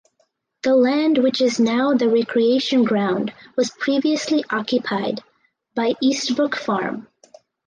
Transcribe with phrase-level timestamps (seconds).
[0.63, 5.21] The land which is now the recreation ground was previously occupied
[5.75, 7.05] by Eastbrook Farm.